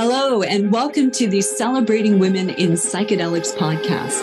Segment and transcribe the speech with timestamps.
[0.00, 4.22] Hello, and welcome to the Celebrating Women in Psychedelics podcast,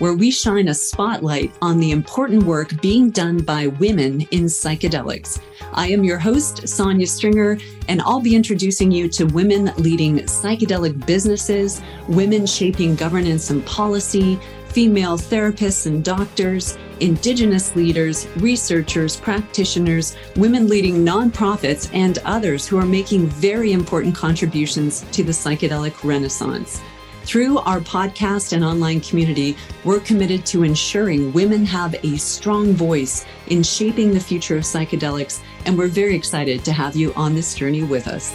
[0.00, 5.40] where we shine a spotlight on the important work being done by women in psychedelics.
[5.72, 7.58] I am your host, Sonia Stringer,
[7.88, 14.40] and I'll be introducing you to women leading psychedelic businesses, women shaping governance and policy,
[14.68, 22.84] female therapists and doctors, Indigenous leaders, researchers, practitioners, women leading nonprofits, and others who are
[22.84, 26.80] making very important contributions to the psychedelic renaissance.
[27.24, 33.26] Through our podcast and online community, we're committed to ensuring women have a strong voice
[33.48, 37.54] in shaping the future of psychedelics, and we're very excited to have you on this
[37.54, 38.34] journey with us.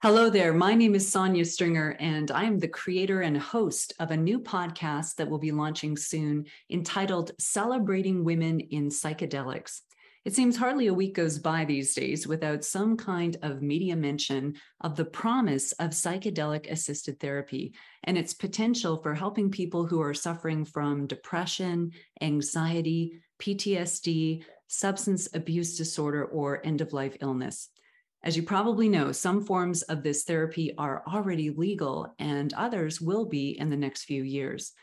[0.00, 0.54] Hello there.
[0.54, 4.40] My name is Sonia Stringer, and I am the creator and host of a new
[4.40, 9.82] podcast that will be launching soon entitled Celebrating Women in Psychedelics.
[10.28, 14.56] It seems hardly a week goes by these days without some kind of media mention
[14.82, 17.72] of the promise of psychedelic assisted therapy
[18.04, 25.78] and its potential for helping people who are suffering from depression, anxiety, PTSD, substance abuse
[25.78, 27.70] disorder, or end of life illness.
[28.22, 33.24] As you probably know, some forms of this therapy are already legal and others will
[33.24, 34.74] be in the next few years.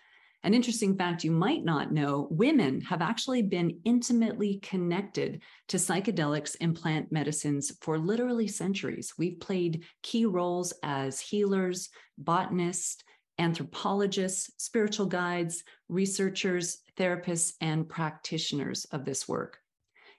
[0.45, 6.55] An interesting fact you might not know women have actually been intimately connected to psychedelics
[6.61, 9.11] and plant medicines for literally centuries.
[9.17, 13.03] We've played key roles as healers, botanists,
[13.39, 19.57] anthropologists, spiritual guides, researchers, therapists, and practitioners of this work.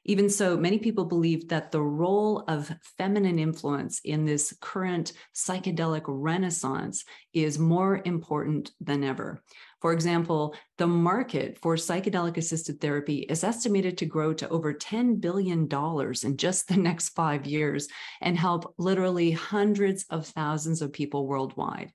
[0.08, 6.02] Even so, many people believe that the role of feminine influence in this current psychedelic
[6.06, 9.42] renaissance is more important than ever.
[9.80, 15.20] For example, the market for psychedelic assisted therapy is estimated to grow to over $10
[15.20, 15.68] billion
[16.24, 17.88] in just the next five years
[18.20, 21.92] and help literally hundreds of thousands of people worldwide.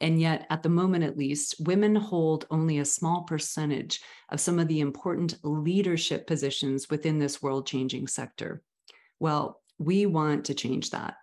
[0.00, 4.58] And yet, at the moment at least, women hold only a small percentage of some
[4.58, 8.62] of the important leadership positions within this world changing sector.
[9.18, 11.14] Well, we want to change that.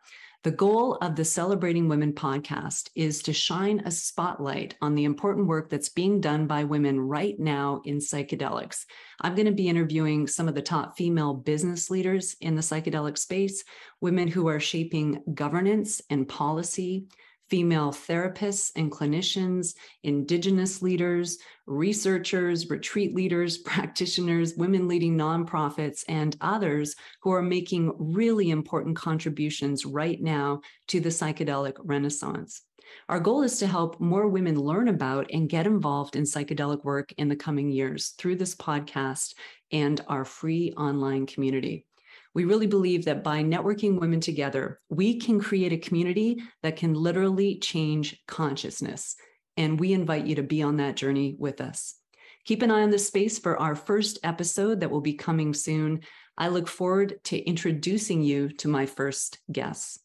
[0.43, 5.47] The goal of the Celebrating Women podcast is to shine a spotlight on the important
[5.47, 8.85] work that's being done by women right now in psychedelics.
[9.19, 13.17] I'm going to be interviewing some of the top female business leaders in the psychedelic
[13.17, 13.65] space,
[13.99, 17.07] women who are shaping governance and policy,
[17.49, 26.95] female therapists and clinicians, Indigenous leaders, researchers, retreat leaders, practitioners, women leading nonprofits, and others
[27.21, 32.61] who are making really important contributions right now to the psychedelic renaissance.
[33.07, 37.13] Our goal is to help more women learn about and get involved in psychedelic work
[37.17, 39.35] in the coming years through this podcast
[39.71, 41.85] and our free online community.
[42.39, 46.93] We really believe that by networking women together, we can create a community that can
[46.93, 49.17] literally change consciousness.
[49.57, 51.95] And we invite you to be on that journey with us.
[52.45, 55.99] Keep an eye on the space for our first episode that will be coming soon.
[56.37, 59.99] I look forward to introducing you to my first guests.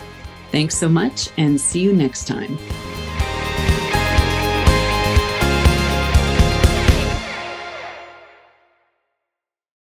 [0.50, 2.58] Thanks so much and see you next time.